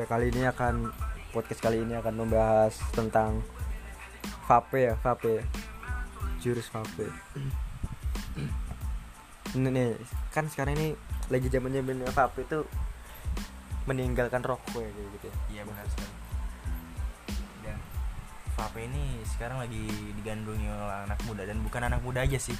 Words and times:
ya 0.00 0.08
kali 0.08 0.32
ini 0.32 0.48
akan 0.48 0.88
podcast 1.36 1.60
kali 1.60 1.84
ini 1.84 1.92
akan 2.00 2.24
membahas 2.24 2.72
tentang 2.96 3.44
vape 4.48 4.88
ya 4.88 4.94
vape 4.96 5.44
jurus 6.40 6.72
vape. 6.72 7.12
Ini 9.52 9.68
nih 9.68 9.92
kan 10.32 10.48
sekarang 10.48 10.78
ini 10.80 10.96
lagi 11.28 11.52
zaman 11.52 11.76
zamannya 11.76 12.08
vape 12.16 12.48
itu 12.48 12.64
meninggalkan 13.84 14.40
rokok 14.40 14.80
ya 14.80 14.88
gitu 14.88 15.26
ya. 15.28 15.34
Iya 15.52 15.62
benar 15.68 15.84
sekali. 15.92 16.14
Dan 17.60 17.78
vape 18.56 18.80
ini 18.80 19.20
sekarang 19.36 19.60
lagi 19.60 19.84
digandrungi 20.16 20.64
oleh 20.64 20.98
anak 21.04 21.20
muda 21.28 21.44
dan 21.44 21.60
bukan 21.60 21.82
anak 21.92 22.00
muda 22.00 22.24
aja 22.24 22.40
sih. 22.40 22.56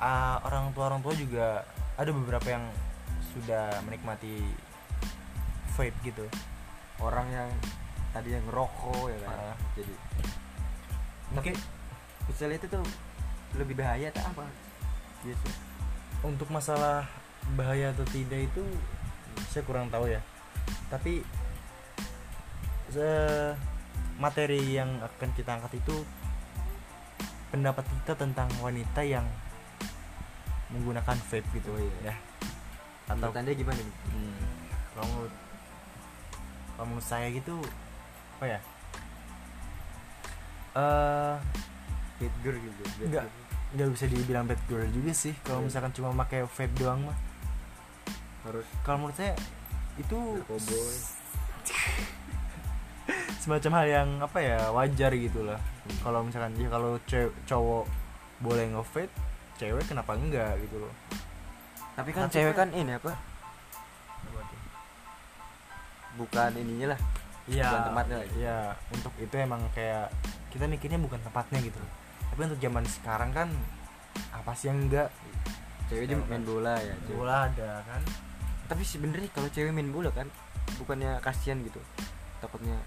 Ah, 0.00 0.40
orang 0.48 0.72
tua 0.72 0.88
orang 0.88 1.04
tua 1.04 1.12
juga 1.12 1.68
ada 2.00 2.08
beberapa 2.08 2.48
yang 2.48 2.64
sudah 3.36 3.84
menikmati 3.84 4.40
vape 5.80 5.96
gitu. 6.04 6.28
Orang 7.00 7.24
yang 7.32 7.48
tadi 8.12 8.36
yang 8.36 8.44
ngerokok 8.44 9.08
ya 9.08 9.18
kan? 9.24 9.32
Ah. 9.32 9.56
jadi 9.78 9.94
mungkin 11.30 11.54
misalnya 12.26 12.58
itu 12.58 12.66
tuh 12.68 12.84
lebih 13.56 13.78
bahaya 13.80 14.12
tak 14.12 14.28
apa? 14.34 14.44
Gitu 15.24 15.70
untuk 16.20 16.48
masalah 16.52 17.08
bahaya 17.56 17.96
atau 17.96 18.04
tidak 18.12 18.44
itu 18.52 18.62
saya 19.48 19.64
kurang 19.64 19.88
tahu 19.88 20.12
ya. 20.12 20.20
Tapi 20.92 21.24
se- 22.92 23.56
materi 24.20 24.76
yang 24.76 25.00
akan 25.00 25.30
kita 25.32 25.56
angkat 25.56 25.80
itu 25.80 25.96
pendapat 27.48 27.88
kita 27.88 28.12
tentang 28.20 28.52
wanita 28.60 29.00
yang 29.00 29.24
menggunakan 30.70 31.16
vape 31.32 31.48
gitu 31.56 31.72
Oh, 31.72 31.80
iya. 31.80 32.12
ya. 32.12 32.14
Atau 33.10 33.32
atau 33.32 33.34
tanda 33.34 33.50
gimana 33.56 33.80
nih? 33.80 33.96
Hmm, 34.12 34.44
kalau 34.94 35.26
kalau 36.80 36.88
menurut 36.88 37.04
saya 37.04 37.28
gitu 37.28 37.60
apa 38.40 38.46
ya? 38.48 38.60
Eh 40.72 41.34
bad 42.16 42.34
girl 42.40 42.56
gitu 42.56 42.80
bad 42.80 43.04
Enggak. 43.04 43.24
girl. 43.28 43.38
nggak 43.70 43.88
bisa 43.92 44.06
dibilang 44.08 44.44
bad 44.48 44.62
girl 44.64 44.88
juga 44.88 45.12
sih. 45.12 45.36
Kalau 45.44 45.60
Iya. 45.60 45.66
misalkan 45.68 45.92
cuma 45.92 46.08
pakai 46.16 46.48
vape 46.48 46.72
doang 46.74 47.04
mah. 47.04 47.18
Harus. 48.48 48.64
Kalau 48.80 48.96
menurut 48.96 49.12
saya 49.14 49.36
itu 49.94 50.16
semacam 53.44 53.70
hal 53.76 53.86
yang 53.86 54.08
apa 54.24 54.38
ya 54.40 54.58
wajar 54.72 55.12
gitu 55.12 55.44
lah. 55.44 55.60
Kalau 56.00 56.24
misalkan 56.24 56.56
ya 56.56 56.72
kalau 56.72 56.96
cowok 57.44 57.84
boleh 58.40 58.72
nge-vape 58.72 59.12
cewek 59.60 59.84
kenapa 59.84 60.16
enggak 60.16 60.56
gitu 60.64 60.80
loh. 60.80 60.92
Tapi 61.92 62.16
kan 62.16 62.32
Tapi 62.32 62.40
cewek 62.40 62.56
kan 62.56 62.72
ini 62.72 62.96
apa 62.96 63.12
bukan 66.14 66.50
ininya 66.54 66.94
lah 66.96 67.00
Iya, 67.44 67.66
Bukan 67.66 67.82
tempatnya 67.90 68.16
lagi. 68.22 68.32
Iya, 68.38 68.58
untuk 68.90 69.12
itu 69.16 69.34
emang 69.34 69.58
kayak 69.72 70.06
kita 70.48 70.64
mikirnya 70.64 70.98
bukan 70.98 71.18
tempatnya 71.20 71.58
gitu. 71.60 71.82
Tapi 72.30 72.40
untuk 72.46 72.60
zaman 72.60 72.84
sekarang 72.86 73.30
kan 73.30 73.48
apa 74.30 74.54
sih 74.54 74.70
yang 74.70 74.86
enggak? 74.86 75.10
cewek 75.86 76.06
Sekarang 76.06 76.22
main 76.24 76.30
kan 76.30 76.42
bola 76.46 76.74
ya 76.78 76.94
cewek. 77.00 77.16
Bola 77.16 77.36
ada 77.44 77.70
kan? 77.82 78.02
tapi 78.64 78.86
sebenarnya 78.86 79.26
kalau 79.34 79.50
cewek 79.50 79.74
main 79.74 79.90
bola 79.90 80.14
kan 80.14 80.30
bukannya 80.78 81.18
kasihan 81.18 81.58
gitu 81.58 81.82
takutnya 82.38 82.78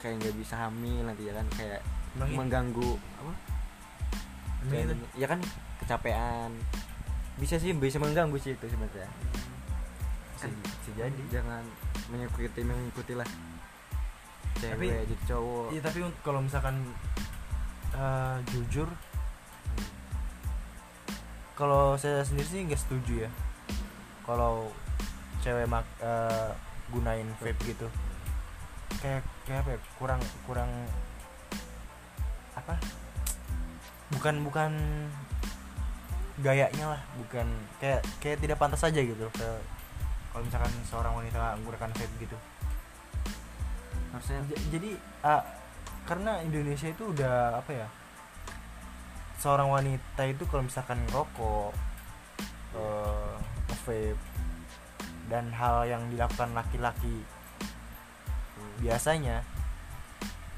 kayak 0.00 0.16
nggak 0.18 0.34
bisa 0.34 0.56
hamil 0.56 1.04
nanti 1.04 1.28
ya 1.28 1.36
kan 1.36 1.44
kayak 1.52 1.84
Emang, 2.16 2.28
i- 2.28 2.36
mengganggu 2.40 2.90
apa 3.14 3.32
emang 4.64 4.72
itu 4.72 4.88
dan- 4.88 5.12
ya 5.14 5.26
kan 5.28 5.40
kecapean 5.78 6.50
bisa 7.36 7.60
sih 7.60 7.76
bisa 7.76 8.00
mengganggu 8.00 8.40
sih 8.40 8.56
itu 8.56 8.64
sebenarnya 8.64 9.04
bisa 9.04 9.51
jadi. 10.96 11.22
jangan 11.30 11.64
mengikuti 12.12 12.60
mengikuti 12.62 13.12
lah 13.16 13.28
cewek 14.60 14.76
Tapi- 14.76 14.90
jadi 15.08 15.16
cowok 15.28 15.66
Iya, 15.72 15.80
tapi 15.80 15.98
kalau 16.22 16.40
misalkan 16.44 16.76
eh, 17.92 18.36
jujur 18.52 18.88
kalau 21.52 21.94
saya 22.00 22.24
sendiri 22.24 22.48
sih 22.48 22.64
nggak 22.64 22.80
setuju 22.80 23.28
ya. 23.28 23.30
Kalau 24.24 24.72
cewek 25.44 25.68
mak 25.68 25.84
eh, 26.00 26.50
gunain 26.90 27.28
vape 27.38 27.60
gitu. 27.62 27.86
Kayak 28.98 29.22
kayak 29.44 29.60
apa 29.62 29.70
ya? 29.76 29.78
Kurang 30.00 30.20
kurang 30.48 30.70
apa? 32.56 32.74
Bukan 34.12 34.44
bukan 34.44 34.72
gayanya 36.40 36.96
lah, 36.96 37.00
bukan 37.20 37.46
kayak 37.78 38.00
kayak 38.18 38.40
tidak 38.40 38.56
pantas 38.58 38.82
aja 38.82 39.00
gitu. 39.00 39.28
Kayak 39.36 39.60
kalau 40.32 40.42
misalkan 40.42 40.72
seorang 40.88 41.12
wanita 41.12 41.60
menggunakan 41.60 41.92
vape 41.92 42.14
gitu. 42.24 42.38
harusnya. 44.12 44.44
Jadi 44.68 44.90
ah, 45.24 45.40
karena 46.04 46.40
Indonesia 46.44 46.88
itu 46.88 47.12
udah 47.12 47.60
apa 47.60 47.72
ya 47.72 47.88
seorang 49.40 49.68
wanita 49.72 50.22
itu 50.28 50.44
kalau 50.50 50.66
misalkan 50.66 51.00
rokok 51.12 51.72
eh, 52.76 53.34
vape 53.86 54.18
dan 55.32 55.48
hal 55.54 55.88
yang 55.88 56.02
dilakukan 56.12 56.52
laki-laki 56.52 57.24
biasanya 58.82 59.46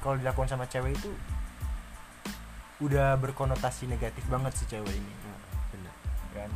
kalau 0.01 0.17
dilakukan 0.17 0.49
sama 0.49 0.65
cewek 0.69 0.93
itu 0.97 1.09
udah 2.83 3.15
berkonotasi 3.17 3.87
negatif 3.87 4.21
banget 4.27 4.51
si 4.57 4.67
cewek 4.67 4.91
ini. 4.91 5.13
Nah, 5.23 5.39
benar. 5.71 5.95
Kan? 6.35 6.51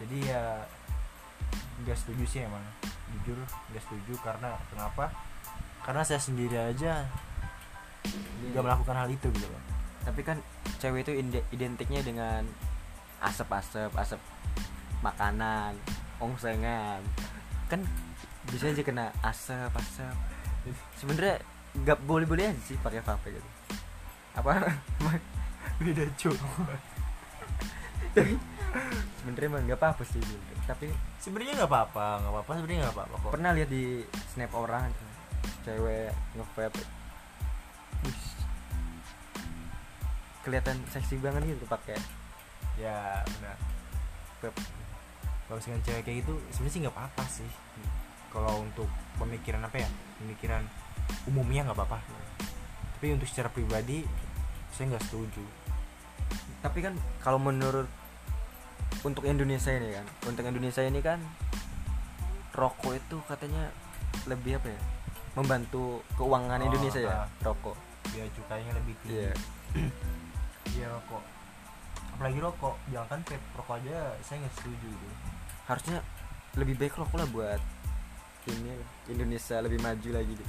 Jadi 0.00 0.16
ya 0.30 0.64
nggak 1.84 1.96
setuju 1.98 2.24
sih 2.26 2.40
emang. 2.44 2.62
Jujur 3.10 3.38
nggak 3.72 3.82
setuju 3.82 4.14
karena 4.22 4.54
kenapa? 4.70 5.10
Karena 5.84 6.02
saya 6.04 6.20
sendiri 6.20 6.56
aja 6.56 7.08
nggak 8.52 8.62
melakukan 8.64 8.96
hal 8.96 9.08
itu 9.10 9.28
gitu 9.32 9.46
loh. 9.48 9.62
Tapi 10.04 10.20
kan 10.24 10.40
cewek 10.80 11.04
itu 11.04 11.12
ide- 11.20 11.46
identiknya 11.52 12.00
dengan 12.00 12.42
asap-asap 13.20 13.92
asap 13.96 14.20
makanan 15.04 15.76
ongsengan. 16.20 17.00
Kan 17.68 17.84
bisa 18.48 18.72
aja 18.72 18.82
kena 18.82 19.12
asap 19.20 19.72
asap 19.76 20.16
sebenarnya 21.00 21.40
nggak 21.70 22.02
boleh 22.04 22.26
boleh 22.26 22.50
aja 22.50 22.60
sih 22.66 22.76
pakai 22.80 23.00
vape 23.04 23.32
gitu. 23.32 23.48
Apa? 24.36 24.72
Beda 25.80 26.04
cuy 26.16 26.36
sebenarnya 29.20 29.60
nggak 29.68 29.78
apa 29.78 29.88
apa 29.92 30.02
sih 30.08 30.22
tapi 30.64 30.88
sebenarnya 31.20 31.60
nggak 31.60 31.70
apa-apa 31.70 32.06
nggak 32.24 32.32
apa-apa 32.32 32.50
sebenarnya 32.56 32.80
nggak 32.88 32.96
apa-apa 32.96 33.14
kok. 33.20 33.32
pernah 33.36 33.50
lihat 33.52 33.68
di 33.68 34.00
snap 34.32 34.52
orang 34.56 34.88
cewek 35.64 36.12
nge-vape. 36.36 36.82
Wih, 38.00 38.20
kelihatan 40.40 40.76
seksi 40.88 41.20
banget 41.20 41.52
gitu 41.52 41.64
pakai 41.68 42.00
ya 42.80 43.20
benar. 43.38 43.56
vape. 44.40 44.62
Kalau 45.50 45.58
misalkan 45.58 45.82
cewek 45.84 46.02
kayak 46.06 46.16
gitu 46.24 46.32
sebenarnya 46.54 46.72
sih 46.72 46.80
nggak 46.80 46.96
apa-apa 46.96 47.24
sih. 47.28 47.50
Kalau 48.30 48.62
untuk 48.62 48.88
pemikiran 49.18 49.66
apa 49.66 49.84
ya 49.84 49.88
pemikiran 50.22 50.64
umumnya 51.28 51.68
nggak 51.68 51.76
apa-apa. 51.76 51.98
Tapi 52.96 53.06
untuk 53.12 53.28
secara 53.28 53.52
pribadi 53.52 54.06
saya 54.72 54.96
nggak 54.96 55.04
setuju. 55.10 55.44
Tapi 56.64 56.78
kan 56.80 56.94
kalau 57.20 57.40
menurut 57.40 57.88
untuk 59.00 59.24
Indonesia 59.24 59.72
ini 59.72 59.96
kan 59.96 60.06
untuk 60.28 60.44
Indonesia 60.44 60.82
ini 60.84 61.00
kan 61.00 61.18
rokok 62.52 62.92
itu 62.98 63.16
katanya 63.24 63.70
lebih 64.28 64.60
apa 64.60 64.68
ya? 64.74 64.80
Membantu 65.38 66.02
keuangan 66.18 66.58
Oh, 66.60 66.66
Indonesia 66.66 67.00
ya 67.00 67.24
ah. 67.24 67.28
rokok. 67.40 67.78
Biaya 68.10 68.28
cukainya 68.34 68.72
lebih 68.74 68.94
tinggi 69.04 69.16
iya. 69.22 69.32
Iya 70.76 70.86
rokok. 70.92 71.22
Apalagi 72.18 72.38
rokok 72.42 72.74
jangan 72.92 73.08
kan 73.08 73.20
vape 73.24 73.46
rokok 73.56 73.74
aja 73.80 73.98
saya 74.20 74.36
nggak 74.44 74.54
setuju 74.60 74.88
gitu 74.92 75.08
harusnya 75.64 75.98
lebih 76.58 76.74
baik 76.76 76.98
rokok 76.98 77.16
lah 77.16 77.28
buat 77.30 77.60
ini 78.50 78.74
Indonesia 79.06 79.62
lebih 79.62 79.78
maju 79.78 80.08
lagi 80.18 80.34
gitu 80.34 80.44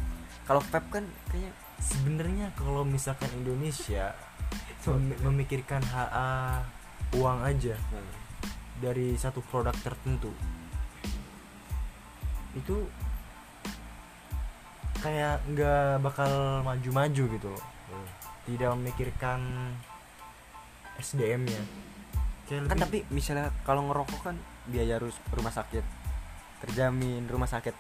kalau 0.50 0.60
vape 0.68 0.90
kan 0.90 1.06
kayaknya 1.30 1.54
sebenarnya 1.80 2.48
kalau 2.58 2.82
misalkan 2.84 3.30
Indonesia 3.38 4.12
mem- 4.90 5.20
memikirkan 5.22 5.80
HA 5.86 6.60
uang 7.16 7.40
aja. 7.44 7.76
Nah, 7.92 8.21
dari 8.82 9.14
satu 9.16 9.46
produk 9.46 9.78
tertentu. 9.78 10.34
Itu 12.58 12.90
kayak 15.02 15.46
nggak 15.50 16.02
bakal 16.02 16.62
maju-maju 16.66 17.24
gitu 17.38 17.48
loh. 17.48 17.64
Tidak 18.50 18.70
memikirkan 18.74 19.40
SDM-nya 20.98 21.62
kayak 22.52 22.68
kan 22.68 22.76
lebih- 22.76 22.84
tapi 22.84 23.00
misalnya 23.16 23.48
kalau 23.64 23.88
ngerokok 23.88 24.20
kan 24.28 24.36
biaya 24.68 25.00
harus 25.00 25.16
rumah 25.32 25.56
sakit 25.56 25.82
terjamin 26.62 27.24
rumah 27.32 27.48
sakit 27.48 27.74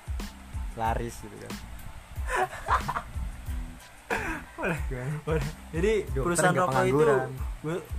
laris 0.80 1.19
gitu 1.19 1.36
kan. 1.36 1.54
Boleh. 4.57 4.80
Boleh. 5.27 5.45
Jadi 5.75 5.92
Dokter 6.13 6.24
perusahaan 6.24 6.56
rokok 6.56 6.83
itu 6.86 7.04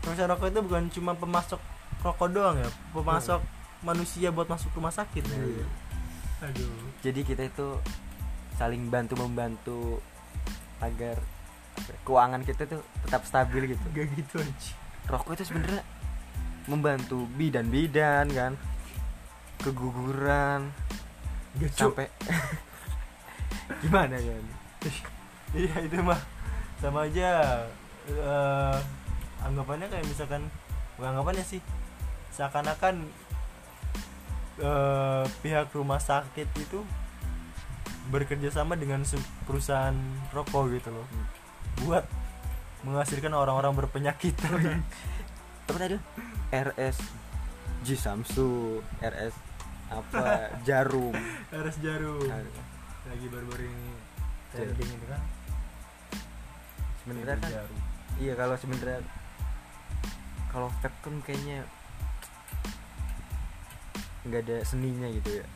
perusahaan 0.00 0.30
rokok 0.32 0.46
itu 0.48 0.60
bukan 0.64 0.84
cuma 0.94 1.12
pemasok 1.12 1.60
rokok 2.00 2.28
doang 2.32 2.56
ya, 2.56 2.68
pemasok 2.96 3.40
manusia 3.84 4.32
buat 4.32 4.48
masuk 4.48 4.72
rumah 4.72 4.94
sakit. 4.94 5.22
Iya. 5.28 5.66
aduh. 6.42 6.90
Jadi 7.04 7.20
kita 7.22 7.46
itu 7.46 7.78
saling 8.56 8.88
bantu 8.88 9.14
membantu 9.20 9.80
agar 10.82 11.20
ya, 11.86 11.94
keuangan 12.02 12.42
kita 12.42 12.66
tuh 12.66 12.82
tetap 13.06 13.22
stabil 13.28 13.76
gitu. 13.76 13.84
Gak 13.92 14.06
gitu 14.16 14.40
aja 14.40 14.72
rokok 15.10 15.34
itu 15.34 15.44
sebenarnya 15.50 15.82
membantu 16.70 17.26
bidan-bidan 17.34 18.26
kan. 18.30 18.52
Keguguran. 19.62 20.70
Gak 21.58 21.70
sampai 21.74 22.08
gimana 23.82 24.16
kan 24.16 24.44
iya 25.52 25.74
itu 25.84 25.96
mah 26.00 26.18
sama 26.80 27.06
aja 27.06 27.62
eh, 28.08 28.76
anggapannya 29.44 29.86
kayak 29.90 30.06
misalkan 30.08 30.42
anggapannya 31.00 31.44
sih 31.46 31.60
seakan-akan 32.36 33.08
eh, 34.60 35.24
pihak 35.40 35.72
rumah 35.72 36.00
sakit 36.00 36.48
itu 36.56 36.80
bekerja 38.10 38.50
sama 38.50 38.74
dengan 38.74 39.06
perusahaan 39.46 39.94
rokok 40.34 40.74
gitu 40.74 40.90
loh. 40.90 41.06
Buat 41.86 42.04
menghasilkan 42.82 43.32
orang-orang 43.32 43.72
berpenyakit. 43.78 44.34
Apa 45.70 45.78
tadi 45.78 45.96
RS 46.50 46.98
G 47.86 47.94
Samsu 47.94 48.82
RS 48.98 49.34
apa 49.92 50.48
jarum. 50.68 51.14
Harus 51.52 51.76
jarum. 51.84 52.24
Nah, 52.24 52.40
lagi 53.12 53.26
baru-baru 53.28 53.68
ini 53.68 53.92
Jarum. 54.56 54.72
trending 54.72 54.90
itu 54.96 55.06
kan? 55.06 55.22
Sebenarnya 57.02 57.36
kan 57.36 57.50
jarum. 57.50 57.80
iya 58.20 58.32
kalau 58.36 58.56
sebenarnya 58.60 59.00
kalau 60.52 60.68
vape 60.84 61.10
kayaknya 61.24 61.64
nggak 64.28 64.40
ada 64.46 64.56
seninya 64.62 65.08
gitu 65.10 65.42
ya. 65.42 65.46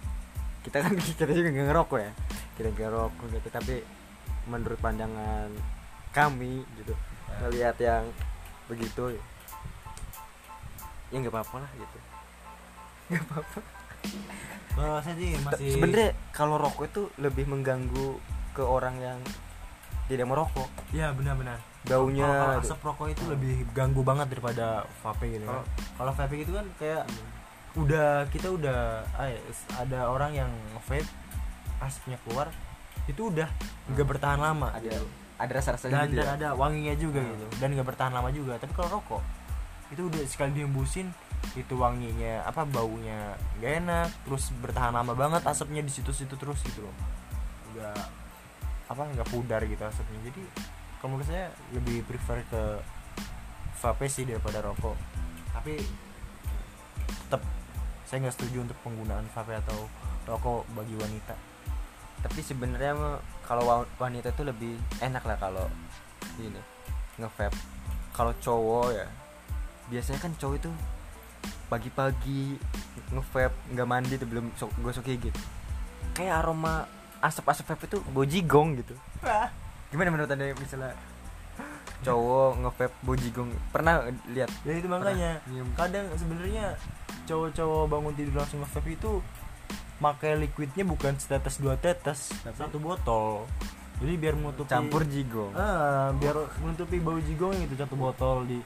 Kita 0.64 0.82
kan 0.82 0.93
kita 1.12 1.31
juga 1.31 1.48
nggak 1.52 1.66
ngerokok 1.70 1.98
ya. 2.00 2.12
Kita 2.56 2.66
nggak 2.72 2.88
ngerokok 2.88 3.26
gitu 3.37 3.48
tapi 3.52 3.76
menurut 4.48 4.78
pandangan 4.81 5.52
kami 6.10 6.64
gitu 6.81 6.96
ngelihat 7.43 7.76
yang 7.82 8.06
begitu 8.70 9.19
ya 11.12 11.16
nggak 11.20 11.32
apa-apa 11.32 11.56
lah 11.62 11.70
gitu. 11.76 11.99
Nggak 13.14 13.22
apa-apa. 13.31 13.60
Sih 15.16 15.38
masih 15.40 15.69
sebenarnya 15.72 16.10
kalau 16.37 16.60
rokok 16.60 16.84
itu 16.90 17.02
lebih 17.16 17.49
mengganggu 17.49 18.20
ke 18.52 18.60
orang 18.60 18.99
yang 19.00 19.19
tidak 20.10 20.26
merokok. 20.28 20.69
Ya 20.92 21.14
benar-benar 21.14 21.62
baunya 21.87 22.27
kalau 22.27 22.43
kalau 22.43 22.59
tuh. 22.59 22.67
asap 22.67 22.81
rokok 22.83 23.09
itu 23.15 23.23
lebih 23.31 23.55
ganggu 23.73 24.03
banget 24.03 24.27
daripada 24.35 24.85
vape 25.00 25.27
gitu 25.31 25.47
kan. 25.47 25.62
Kalau 25.97 26.12
vape 26.12 26.35
itu 26.37 26.53
kan 26.53 26.67
kayak 26.77 27.03
udah 27.77 28.25
kita 28.33 28.49
udah 28.49 29.05
ah, 29.15 29.29
ya, 29.29 29.41
ada 29.77 29.99
orang 30.09 30.33
yang 30.33 30.50
vape 30.88 31.05
asapnya 31.77 32.17
keluar 32.25 32.49
itu 33.05 33.29
udah 33.29 33.47
nggak 33.93 34.06
bertahan 34.17 34.41
lama 34.41 34.73
ada 34.73 34.88
gitu. 34.97 35.06
ada 35.37 35.53
rasa-rasa 35.53 35.87
dan, 35.93 36.09
gitu 36.09 36.25
dan 36.25 36.27
ya 36.27 36.33
ada 36.41 36.49
wanginya 36.56 36.97
juga 36.97 37.21
Hmm. 37.21 37.37
gitu 37.37 37.47
dan 37.61 37.69
nggak 37.77 37.87
bertahan 37.87 38.12
lama 38.17 38.33
juga 38.33 38.56
tapi 38.56 38.73
kalau 38.73 38.99
rokok 38.99 39.23
itu 39.93 40.03
udah 40.09 40.25
sekali 40.27 40.56
dihembusin 40.56 41.12
itu 41.55 41.75
wanginya 41.79 42.43
apa 42.49 42.67
baunya 42.67 43.37
gak 43.62 43.73
enak 43.85 44.09
terus 44.27 44.50
bertahan 44.59 44.91
lama 44.97 45.12
banget 45.15 45.44
asapnya 45.47 45.85
di 45.85 45.93
situ-situ 45.93 46.35
terus 46.35 46.59
gitu 46.65 46.83
loh 46.83 46.97
nggak 47.77 48.00
apa 48.88 49.03
nggak 49.15 49.29
pudar 49.31 49.61
gitu 49.69 49.85
asapnya 49.85 50.33
jadi 50.33 50.43
kalau 51.00 51.16
menurut 51.16 51.28
saya 51.28 51.52
lebih 51.76 52.02
prefer 52.08 52.40
ke 52.48 52.62
vape 53.82 54.06
sih 54.08 54.25
daripada 54.25 54.64
rokok. 54.64 54.96
Tapi 55.52 55.78
tetap 57.06 57.43
saya 58.08 58.19
nggak 58.25 58.34
setuju 58.34 58.64
untuk 58.64 58.78
penggunaan 58.81 59.26
vape 59.34 59.54
atau 59.60 59.87
rokok 60.26 60.64
bagi 60.72 60.96
wanita. 60.96 61.34
Tapi 62.25 62.40
sebenarnya 62.40 63.20
kalau 63.44 63.62
wa- 63.69 63.90
wanita 64.00 64.32
tuh 64.32 64.48
lebih 64.48 64.75
enak 65.04 65.22
lah 65.22 65.37
kalau 65.38 65.66
ini 66.40 66.58
nge-vape. 67.20 67.56
Kalau 68.16 68.32
cowok 68.40 68.88
ya 68.96 69.06
biasanya 69.87 70.19
kan 70.19 70.32
cowok 70.34 70.56
itu 70.58 70.70
pagi-pagi 71.70 72.58
nge-vape 73.12 73.54
nggak 73.76 73.88
mandi 73.88 74.14
tuh 74.16 74.28
belum 74.28 74.50
so- 74.56 74.72
gosok 74.81 75.06
gigi. 75.06 75.31
Kayak 76.16 76.42
aroma 76.42 76.88
asap-asap 77.20 77.64
vape 77.69 77.84
itu 77.87 77.99
bojigong 78.12 78.81
gitu 78.81 78.96
gimana 79.91 80.09
menurut 80.11 80.31
anda 80.31 80.50
misalnya? 80.56 80.93
Cowok 82.05 82.50
nge-vape 82.62 82.97
bojigong? 83.03 83.50
Pernah 83.73 84.06
lihat? 84.31 84.50
Ya 84.62 84.73
itu 84.77 84.87
makanya. 84.87 85.41
Pernah 85.41 85.50
nyium. 85.50 85.69
kadang 85.75 86.06
sebenarnya 86.15 86.65
cowok-cowok 87.27 87.85
bangun 87.91 88.12
tidur 88.15 88.35
langsung 88.38 88.61
nge-vape 88.62 88.91
itu 88.94 89.11
pakai 89.97 90.37
liquidnya 90.37 90.85
bukan 90.85 91.17
setetes 91.17 91.56
dua 91.56 91.75
tetes 91.81 92.31
Tapi- 92.44 92.59
satu 92.61 92.77
botol. 92.79 93.49
Jadi 93.97 94.12
biar 94.21 94.37
menutupi 94.37 94.69
campur 94.69 95.09
jigong? 95.09 95.56
Ah 95.56 96.12
biar 96.12 96.37
menutupi 96.61 97.00
bau 97.00 97.17
jigong 97.17 97.56
gitu 97.65 97.81
satu 97.81 97.97
botol 97.97 98.44
di 98.44 98.61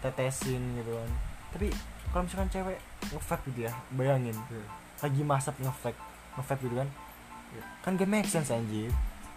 tetesin 0.00 0.62
gitu 0.80 0.96
kan. 0.96 1.10
Tapi 1.52 1.68
kalau 2.08 2.24
misalkan 2.24 2.48
cewek 2.48 2.78
nge-vape 3.12 3.44
gitu 3.52 3.60
ya 3.68 3.72
bayangin. 3.92 4.36
Lagi 5.04 5.20
masak 5.20 5.60
nge-vape 5.60 6.00
nge-vape 6.40 6.60
gitu 6.64 6.76
kan. 6.80 6.88
Kan 7.84 8.00
gak 8.00 8.08
make 8.08 8.26
sense 8.26 8.48
anjir 8.48 8.88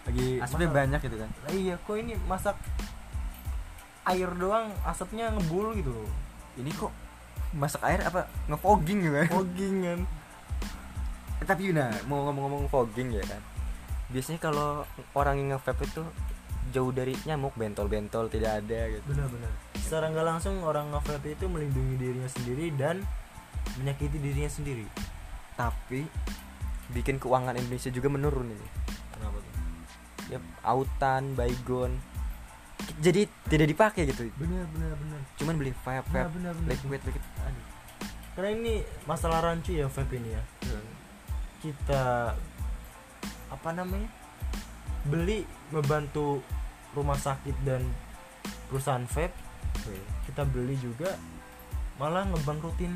lagi 0.08 0.40
asapnya 0.40 0.68
masak- 0.72 0.78
banyak 0.80 1.00
gitu 1.04 1.16
kan? 1.20 1.30
Lah 1.44 1.52
iya 1.52 1.74
kok 1.76 1.96
ini 2.00 2.12
masak 2.24 2.56
air 4.08 4.30
doang 4.40 4.72
asapnya 4.88 5.28
ngebul 5.36 5.76
gitu 5.76 5.92
loh. 5.92 6.10
Ini 6.56 6.70
kok 6.72 6.92
masak 7.52 7.84
air 7.84 8.00
apa? 8.08 8.24
Ngefogging 8.48 8.98
gitu 9.04 9.14
kan? 9.20 9.28
Fogging 9.28 9.76
kan. 9.84 10.00
Eh, 11.38 11.46
tapi 11.46 11.70
nah 11.76 11.92
mau 12.08 12.24
ngomong-ngomong 12.24 12.72
fogging 12.72 13.12
ya 13.12 13.24
kan? 13.28 13.42
Biasanya 14.08 14.40
kalau 14.40 14.88
orang 15.12 15.36
yang 15.36 15.48
nge-vape 15.54 15.84
itu 15.84 16.02
jauh 16.72 16.92
dari 16.92 17.12
nyamuk 17.28 17.52
bentol-bentol 17.56 18.32
tidak 18.32 18.64
ada 18.64 18.88
gitu. 18.88 19.04
Benar-benar. 19.12 19.52
Secara 19.76 20.08
nggak 20.08 20.26
langsung 20.26 20.64
orang 20.64 20.88
nge-vape 20.88 21.36
itu 21.36 21.44
melindungi 21.44 22.00
dirinya 22.00 22.28
sendiri 22.32 22.72
dan 22.72 23.04
menyakiti 23.76 24.16
dirinya 24.16 24.48
sendiri. 24.48 24.88
Tapi 25.52 26.08
bikin 26.96 27.20
keuangan 27.20 27.52
Indonesia 27.60 27.92
juga 27.92 28.08
menurun 28.08 28.48
ini 28.48 28.87
ya 30.28 30.38
autan 30.62 31.32
baygon. 31.34 31.96
Jadi 33.02 33.26
tidak 33.50 33.68
dipakai 33.68 34.06
gitu. 34.06 34.28
Benar 34.38 34.64
benar 34.70 34.92
benar. 34.94 35.20
Cuman 35.40 35.54
beli 35.58 35.72
vape 35.74 36.06
vape 36.08 36.30
benar 36.38 36.54
benar 36.54 36.68
liquid 36.68 37.00
liquid. 37.04 37.24
Aduh. 37.44 37.66
karena 38.38 38.54
ini 38.54 38.74
masalah 39.02 39.42
rancu 39.42 39.74
ya 39.74 39.90
vape 39.90 40.14
ini 40.14 40.30
ya. 40.30 40.42
Kita 41.58 42.32
apa 43.48 43.70
namanya 43.74 44.06
beli 45.08 45.42
membantu 45.74 46.44
rumah 46.94 47.18
sakit 47.18 47.56
dan 47.66 47.82
perusahaan 48.70 49.02
vape 49.10 49.34
kita 50.28 50.44
beli 50.44 50.76
juga 50.78 51.18
malah 51.98 52.30
ngebangkrutin 52.30 52.94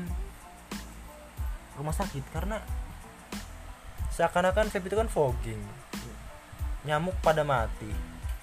rumah 1.75 1.91
sakit. 1.91 2.23
Karena 2.31 2.63
seakan-akan 4.15 4.71
vape 4.71 4.87
itu 4.87 4.95
kan 4.95 5.11
fogging 5.11 5.82
nyamuk 6.83 7.15
pada 7.19 7.41
mati. 7.41 7.89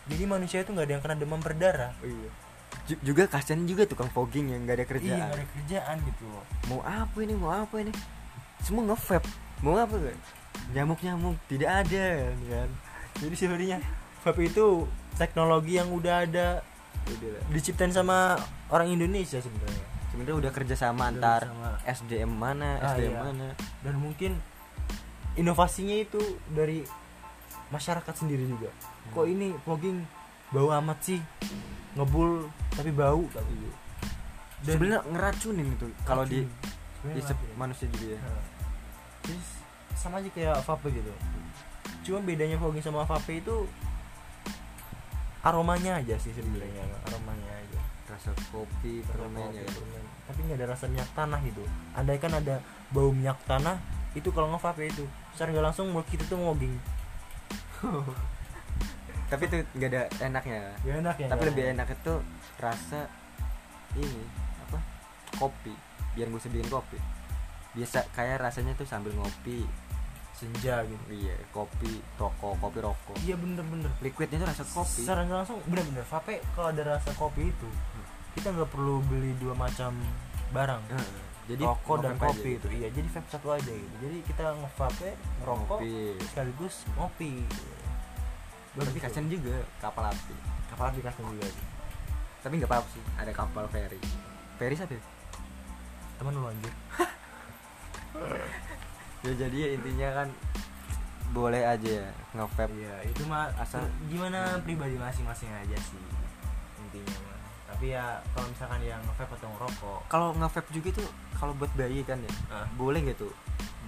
Jadi 0.07 0.25
manusia 0.25 0.61
itu 0.61 0.71
nggak 0.71 0.87
ada 0.87 0.93
yang 0.93 1.03
kena 1.03 1.17
demam 1.17 1.39
berdarah. 1.39 1.93
Iya. 2.01 2.31
Ju- 2.87 3.03
juga 3.05 3.27
kasihan 3.27 3.63
juga 3.63 3.85
tukang 3.85 4.09
fogging 4.09 4.51
yang 4.51 4.65
nggak 4.65 4.77
ada 4.77 4.83
iya 4.83 4.91
kerjaan 4.91 5.19
nggak 5.21 5.37
ada 5.37 5.47
kerjaan 5.53 5.97
gitu 6.03 6.25
loh. 6.27 6.45
Mau 6.67 6.81
apa 6.81 7.17
ini 7.19 7.35
mau 7.35 7.51
apa 7.51 7.77
ini? 7.79 7.93
Semua 8.61 8.83
nge-vape. 8.87 9.29
Mau 9.61 9.77
apa 9.77 9.95
kan 9.95 10.19
nyamuk 10.71 11.01
nyamuk 11.01 11.37
tidak 11.47 11.85
ada 11.85 12.07
kan? 12.47 12.69
Jadi 13.17 13.35
sebenarnya 13.35 13.79
vape 14.21 14.43
itu 14.45 14.87
teknologi 15.15 15.77
yang 15.77 15.89
udah 15.89 16.25
ada 16.25 16.49
Udah 17.01 17.43
diciptain 17.51 17.91
sama 17.91 18.37
orang 18.69 18.91
Indonesia 18.91 19.41
sebenarnya. 19.41 19.85
Sebenarnya 20.11 20.37
udah 20.37 20.53
kerja 20.53 20.75
sama 20.75 21.07
Udah 21.07 21.11
antar 21.11 21.41
sama. 21.47 21.71
SDM 21.83 22.31
mana 22.31 22.77
Ah, 22.79 22.93
SDM 22.93 23.09
iya. 23.09 23.21
mana. 23.23 23.49
Dan 23.81 23.95
mungkin 23.97 24.33
inovasinya 25.35 25.97
itu 25.97 26.19
dari 26.47 26.83
masyarakat 27.71 28.15
sendiri 28.15 28.45
juga. 28.47 28.71
Kok 29.15 29.27
ini 29.27 29.55
fogging 29.63 30.03
bau 30.51 30.71
amat 30.83 30.99
sih? 31.03 31.21
Ngebul 31.95 32.47
tapi 32.75 32.91
bau. 32.95 33.27
Tapi 33.31 33.55
Dan- 34.61 34.77
sebenarnya 34.77 35.01
ngeracunin 35.09 35.69
itu 35.73 35.87
kalau 36.05 36.23
di 36.27 36.45
ngeracunin. 37.03 37.57
manusia 37.57 37.87
juga 37.89 38.07
ya. 38.15 38.21
Nah, 38.21 39.43
sama 39.97 40.21
aja 40.21 40.29
kayak 40.31 40.61
vape 40.63 40.89
gitu. 40.93 41.13
Cuma 42.05 42.19
bedanya 42.23 42.57
fogging 42.61 42.85
sama 42.85 43.07
vape 43.07 43.41
itu 43.41 43.57
aromanya 45.41 45.97
aja 45.97 46.15
sih 46.21 46.33
sebenarnya 46.37 46.85
aromanya 47.09 47.51
aja. 47.57 47.81
Rasa 48.11 48.31
kopi 48.51 49.01
permennya 49.07 49.63
ya. 49.65 49.71
tapi 50.31 50.47
nggak 50.47 50.63
ada 50.63 50.67
rasa 50.71 50.87
minyak 50.87 51.11
tanah 51.11 51.41
gitu. 51.43 51.63
Andai 51.97 52.19
kan 52.23 52.31
ada 52.31 52.63
bau 52.95 53.11
minyak 53.11 53.39
tanah 53.51 53.83
itu 54.15 54.31
kalau 54.31 54.51
nge-vape 54.55 54.87
itu 54.87 55.03
secara 55.35 55.51
nggak 55.51 55.67
langsung 55.71 55.91
mulut 55.91 56.07
kita 56.07 56.23
tuh 56.27 56.39
ngoging 56.39 56.75
tapi 59.31 59.43
itu 59.47 59.57
nggak 59.79 59.91
ada 59.95 60.03
enaknya. 60.27 60.61
Gak 60.83 60.97
enak 61.07 61.17
ya 61.23 61.27
tapi 61.31 61.43
lebih 61.47 61.65
enak. 61.71 61.87
itu 61.87 62.15
rasa 62.59 63.07
ini 63.95 64.23
apa 64.69 64.79
kopi. 65.39 65.75
Biar 66.19 66.27
gue 66.27 66.41
bikin 66.51 66.69
kopi. 66.69 66.99
Biasa 67.79 68.11
kayak 68.11 68.43
rasanya 68.43 68.75
tuh 68.75 68.85
sambil 68.85 69.15
ngopi. 69.15 69.63
Senja 70.35 70.83
gitu. 70.83 71.05
Iya 71.15 71.37
kopi 71.55 72.03
rokok 72.19 72.59
kopi 72.59 72.79
rokok. 72.83 73.17
Iya 73.23 73.39
bener-bener 73.39 73.93
liquidnya 74.03 74.43
itu 74.43 74.47
rasa 74.51 74.65
kopi. 74.67 75.07
Secara 75.07 75.23
langsung 75.25 75.63
bener-bener. 75.71 76.03
Vape 76.05 76.43
kalau 76.59 76.75
ada 76.75 76.99
rasa 76.99 77.15
kopi 77.15 77.49
itu 77.55 77.69
kita 78.35 78.51
nggak 78.51 78.71
perlu 78.71 78.99
beli 79.07 79.35
dua 79.39 79.55
macam 79.55 79.95
barang. 80.51 80.83
Heeh. 80.91 81.30
Jadi 81.49 81.63
rokok 81.65 81.97
dan 82.03 82.13
nge-vape 82.15 82.27
aja 82.27 82.37
kopi 82.37 82.51
gitu. 82.53 82.67
itu. 82.67 82.77
Iya 82.81 82.89
jadi 82.93 83.09
vape 83.09 83.29
satu 83.33 83.49
aja 83.53 83.73
gitu. 83.73 83.95
Jadi 84.05 84.17
kita 84.29 84.45
ngevape 84.57 85.11
ngerokok 85.41 85.79
Ngopi. 85.81 85.95
sekaligus 86.29 86.75
ngopi. 86.99 87.33
Tapi 88.71 88.99
kasian 89.01 89.27
juga 89.27 89.57
kapal 89.81 90.05
api. 90.11 90.35
Kapal 90.71 90.85
api 90.93 91.01
kasian 91.01 91.27
juga. 91.33 91.49
Sih 91.49 91.71
tapi 92.41 92.57
nggak 92.57 92.71
apa-apa 92.73 92.89
sih 92.89 93.05
ada 93.21 93.33
kapal 93.37 93.65
ferry 93.69 94.01
ferry 94.57 94.73
siapa 94.73 94.97
ya? 94.97 95.03
teman 96.21 96.37
lu 96.37 96.49
anjir. 96.49 96.73
Ya 99.21 99.37
jadi 99.37 99.53
ya 99.53 99.69
intinya 99.77 100.09
kan 100.17 100.29
boleh 101.37 101.61
aja 101.61 101.89
ya 102.01 102.09
nge-vape. 102.33 102.73
Iya 102.73 103.05
itu 103.05 103.23
mah 103.29 103.53
Asal- 103.61 103.85
gimana 104.09 104.57
pribadi 104.65 104.97
masing-masing 104.97 105.53
aja 105.53 105.77
sih 105.77 106.01
intinya 106.89 107.17
mah. 107.29 107.37
Tapi 107.69 107.93
ya 107.93 108.17
kalau 108.33 108.49
misalkan 108.49 108.81
yang 108.81 109.01
vape 109.13 109.29
atau 109.37 109.53
ngerokok. 109.53 110.01
Kalau 110.09 110.33
nge-vape 110.33 110.73
juga 110.73 111.05
tuh 111.05 111.09
kalau 111.41 111.57
buat 111.57 111.73
bayi 111.73 112.05
kan 112.05 112.21
ya 112.21 112.33
ah, 112.53 112.69
boleh 112.77 113.01
gitu 113.09 113.33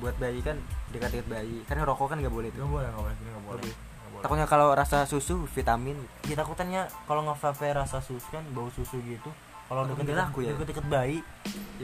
buat 0.03 0.19
bayi 0.19 0.43
kan 0.43 0.59
dekat-dekat 0.91 1.31
bayi. 1.31 1.63
Kan 1.71 1.79
ngerokok 1.79 2.11
kan 2.11 2.19
nggak 2.19 2.35
boleh 2.35 2.51
nggak 2.51 2.59
tuh 2.59 2.67
boleh 2.67 2.89
nggak 2.91 3.03
boleh 3.07 3.15
nggak 3.15 3.45
boleh. 3.47 3.63
Nggak 3.63 4.11
boleh. 4.11 4.23
takutnya 4.27 4.47
kalau 4.51 4.69
rasa 4.75 5.07
susu 5.07 5.47
vitamin. 5.55 5.95
Ya 6.27 6.35
takutannya 6.35 6.91
kalau 7.07 7.23
ngevape 7.23 7.71
rasa 7.71 8.03
susu 8.03 8.27
kan 8.35 8.43
bau 8.51 8.67
susu 8.75 8.99
gitu. 9.07 9.31
Kalau 9.71 9.87
Oh, 9.87 9.89
deket 9.89 10.11
nggak 10.11 10.19
laku 10.19 10.39
ya? 10.43 10.53
deket 10.59 10.85
bayi 10.91 11.23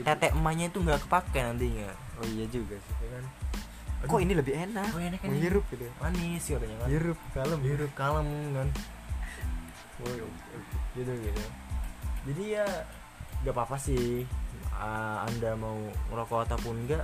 tete 0.03 0.35
emaknya 0.35 0.67
itu 0.67 0.77
nggak 0.83 0.99
kepake 1.07 1.39
nantinya. 1.47 1.89
Oh 2.19 2.27
iya 2.27 2.45
juga 2.51 2.75
sih 2.75 2.93
ya 2.99 3.07
kan? 3.15 3.23
Kok 4.03 4.19
ini 4.19 4.33
lebih 4.35 4.53
enak? 4.67 4.91
Oh, 4.91 4.99
enak, 4.99 5.19
enak. 5.23 5.31
menghirup 5.31 5.63
gitu 5.71 5.87
manis 6.03 6.43
katanya 6.43 6.75
kan? 6.75 6.87
Hirup 6.91 7.19
kalem. 7.31 7.59
Hirup 7.63 7.91
kalem 7.95 8.27
kan? 8.51 8.67
Gitu 10.95 11.11
gitu. 11.23 11.43
Jadi 12.27 12.43
ya 12.51 12.65
gak 13.47 13.55
apa 13.55 13.61
apa 13.63 13.77
sih 13.79 14.27
Ah, 14.79 15.27
anda 15.27 15.59
mau 15.59 15.75
ngerokok 16.07 16.47
ataupun 16.47 16.87
enggak 16.87 17.03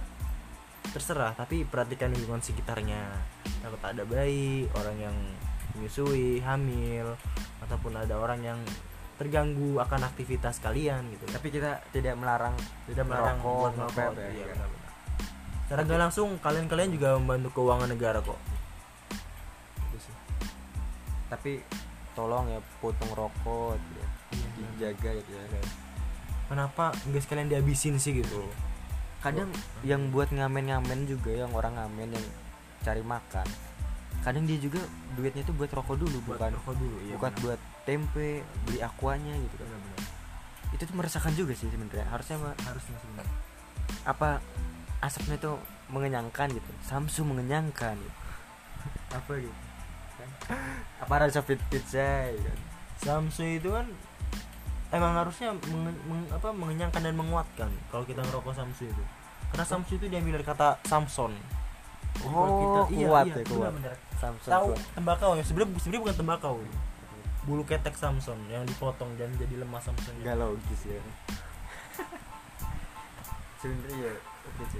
terserah 0.95 1.35
tapi 1.35 1.67
perhatikan 1.67 2.13
lingkungan 2.13 2.39
sekitarnya 2.39 3.03
takut 3.59 3.81
ada 3.83 4.07
bayi 4.07 4.63
orang 4.79 4.97
yang 5.09 5.15
menyusui 5.75 6.39
hamil 6.39 7.19
ataupun 7.65 7.99
ada 7.99 8.15
orang 8.15 8.39
yang 8.45 8.59
terganggu 9.19 9.79
akan 9.79 10.07
aktivitas 10.07 10.63
kalian 10.63 11.07
gitu 11.11 11.25
tapi 11.31 11.51
kita 11.51 11.83
tidak 11.91 12.15
melarang 12.15 12.55
tidak 12.87 13.07
melarang 13.07 13.39
Merokok, 13.39 13.59
buat 13.59 13.73
ngerokok 13.75 14.11
ya, 14.19 14.29
iya, 14.31 14.45
iya. 14.45 14.65
secara 15.65 15.81
nggak 15.83 16.01
langsung 16.07 16.29
kalian 16.39 16.67
kalian 16.67 16.91
juga 16.95 17.07
membantu 17.19 17.49
keuangan 17.59 17.89
negara 17.91 18.19
kok 18.23 18.39
Gitu 19.91 19.97
sih. 19.99 20.15
tapi 21.27 21.51
tolong 22.15 22.47
ya 22.51 22.59
potong 22.79 23.11
rokok 23.11 23.75
gitu 23.75 23.99
ya. 23.99 24.07
Iya, 24.35 24.47
dijaga 24.55 25.09
gitu 25.19 25.31
ya 25.35 25.43
kenapa 26.47 26.93
nggak 27.09 27.21
sekalian 27.23 27.47
dihabisin 27.49 27.97
sih 27.97 28.21
gitu? 28.21 28.45
Kadang 29.21 29.49
yang 29.81 30.13
buat 30.13 30.29
ngamen-ngamen 30.29 31.09
juga 31.09 31.33
yang 31.33 31.51
orang 31.53 31.77
ngamen 31.77 32.13
yang 32.13 32.25
cari 32.85 33.01
makan 33.01 33.49
kadang 34.25 34.49
dia 34.49 34.57
juga 34.57 34.81
duitnya 35.13 35.45
itu 35.45 35.53
buat 35.53 35.69
rokok 35.69 36.01
dulu 36.01 36.17
buat 36.25 36.41
bukan 36.41 36.53
rokok 36.57 36.75
dulu 36.81 36.97
iya 37.05 37.13
bukan 37.13 37.33
buat 37.45 37.59
tempe 37.85 38.41
beli 38.65 38.81
aquanya 38.81 39.33
gitu 39.37 39.55
kan. 39.61 39.69
Itu 40.73 40.83
tuh 40.89 40.95
meresahkan 40.97 41.33
juga 41.37 41.53
sih 41.53 41.69
sebenarnya 41.69 42.09
harusnya 42.09 42.41
mah 42.41 42.57
harusnya 42.65 42.97
sebenarnya 42.97 43.35
apa 44.09 44.41
asapnya 45.05 45.37
itu 45.37 45.53
mengenyangkan 45.93 46.49
gitu. 46.57 46.71
Samsu 46.81 47.21
mengenyangkan 47.21 48.01
gitu. 48.01 48.17
apa 49.13 49.31
gitu? 49.37 49.57
Kan? 50.17 50.29
apa 51.05 51.13
rasa 51.21 51.45
fit 51.45 51.61
pizza 51.69 52.33
gitu 52.33 52.49
kan. 52.49 52.59
Samsu 52.97 53.45
itu 53.61 53.69
kan 53.69 53.85
emang 54.95 55.13
harusnya 55.13 55.51
menge- 55.65 56.03
meng- 56.05 56.29
apa 56.29 56.49
mengenyangkan 56.49 57.01
dan 57.01 57.13
menguatkan 57.13 57.69
kalau 57.89 58.03
kita 58.03 58.21
ngerokok 58.21 58.53
Samsu 58.53 58.87
itu 58.87 59.03
karena 59.49 59.65
Samsu 59.65 59.91
itu 59.93 60.07
diambil 60.07 60.39
dari 60.39 60.45
kata 60.45 60.79
Samson 60.81 61.35
Jadi 62.15 62.23
kalau 62.25 62.47
Oh, 62.47 62.87
iya, 62.87 63.05
kuat 63.05 63.25
iya, 63.25 63.35
ya, 63.35 63.43
kuat. 63.43 63.59
benar-benar. 63.69 63.95
Samsung 64.15 64.47
tahu 64.49 64.67
kuat. 64.71 64.79
tembakau 64.93 65.31
ya 65.33 65.43
sebenarnya 65.43 65.75
sebenarnya 65.77 66.01
bukan 66.01 66.15
tembakau 66.15 66.55
bulu 67.43 67.61
ketek 67.61 67.93
Samson 67.93 68.39
yang 68.47 68.63
dipotong 68.63 69.11
dan 69.13 69.29
jadi 69.35 69.59
lemas 69.59 69.83
Samson 69.83 70.15
nggak 70.17 70.33
logis 70.33 70.81
ya 70.85 70.97
sebenarnya 73.57 73.97
ya 74.01 74.13
oke 74.55 74.79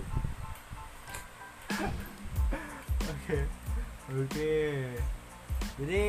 Oke. 3.05 3.38
Oke. 4.07 4.53
Jadi 5.75 6.03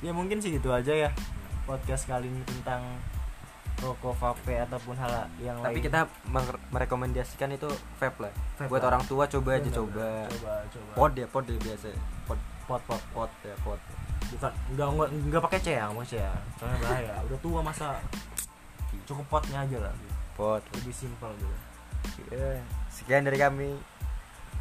ya 0.00 0.12
mungkin 0.12 0.36
sih 0.38 0.52
gitu 0.52 0.68
aja 0.70 0.92
ya 0.92 1.10
podcast 1.62 2.04
kali 2.04 2.26
ini 2.26 2.42
tentang 2.42 2.82
rokok 3.78 4.12
vape 4.14 4.60
ataupun 4.60 4.92
hal 4.94 5.08
yang 5.38 5.56
tapi 5.58 5.74
lain. 5.74 5.84
kita 5.84 6.00
meng- 6.26 6.60
merekomendasikan 6.68 7.48
itu 7.50 7.64
vape 7.96 8.20
lah 8.20 8.32
Vape 8.56 8.68
buat 8.68 8.78
lah. 8.78 8.88
orang 8.90 9.02
tua 9.04 9.24
coba 9.26 9.50
aja 9.54 9.70
coba 9.70 10.28
Coba, 10.28 10.52
coba. 10.68 10.90
pod 10.94 11.12
ya 11.14 11.26
pod 11.26 11.44
ya 11.44 11.56
biasa 11.58 11.88
pod 12.22 12.36
pot, 12.66 12.82
pot. 12.84 13.02
pod 13.10 13.30
ya 13.40 13.56
pod 13.60 13.80
Bukan 14.30 14.52
enggak 14.70 14.86
enggak, 14.86 15.08
enggak 15.10 15.42
pakai 15.42 15.58
C 15.58 15.68
ya, 15.74 15.90
Mas 15.90 16.06
ya. 16.08 16.30
Soalnya 16.54 16.78
bahaya. 16.78 17.14
Udah 17.26 17.38
tua 17.40 17.58
masa 17.60 17.98
cukup 19.02 19.26
potnya 19.26 19.58
aja 19.58 19.78
lah. 19.80 19.94
pod 20.36 20.62
Lebih 20.70 20.94
simpel 20.94 21.34
gitu. 21.34 21.56
Ya, 22.30 22.62
sekian 22.86 23.26
dari 23.26 23.34
kami 23.34 23.74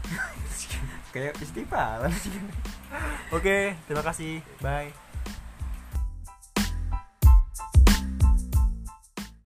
kayak 1.14 1.38
istighfar 1.38 2.08
Oke, 3.30 3.78
terima 3.86 4.02
kasih. 4.02 4.42
Bye. 4.58 4.90